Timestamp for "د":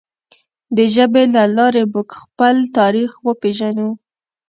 0.75-0.77